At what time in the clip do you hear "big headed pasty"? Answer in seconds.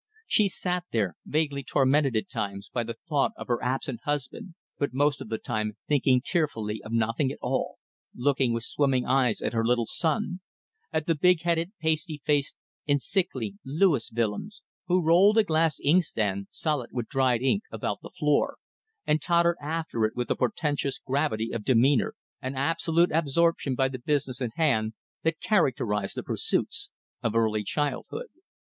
11.13-12.19